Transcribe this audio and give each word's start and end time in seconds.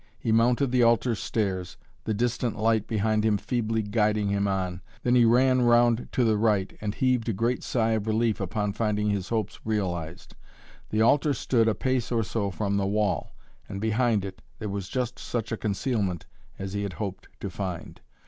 He 0.17 0.31
mounted 0.31 0.71
the 0.71 0.81
altar 0.81 1.13
stairs, 1.13 1.77
the 2.05 2.13
distant 2.15 2.57
light 2.57 2.87
behind 2.87 3.23
him 3.23 3.37
feebly 3.37 3.83
guiding 3.83 4.29
him 4.29 4.47
on, 4.47 4.81
then 5.03 5.13
he 5.13 5.25
ran 5.25 5.61
round 5.61 6.09
to 6.13 6.23
the 6.23 6.37
right 6.39 6.75
and 6.81 6.95
heaved 6.95 7.29
a 7.29 7.33
great 7.33 7.61
sigh 7.61 7.91
of 7.91 8.07
relief 8.07 8.41
upon 8.41 8.73
finding 8.73 9.11
his 9.11 9.29
hopes 9.29 9.59
realized. 9.63 10.35
The 10.89 11.03
altar 11.03 11.35
stood 11.35 11.67
a 11.67 11.75
pace 11.75 12.11
or 12.11 12.23
so 12.23 12.49
from 12.49 12.77
the 12.77 12.87
wall, 12.87 13.35
and 13.69 13.79
behind 13.79 14.25
it 14.25 14.41
there 14.57 14.69
was 14.69 14.89
just 14.89 15.19
such 15.19 15.51
a 15.51 15.55
concealment 15.55 16.25
as 16.57 16.73
he 16.73 16.81
had 16.81 16.93
hoped 16.93 17.27
to 17.39 17.51
find. 17.51 18.01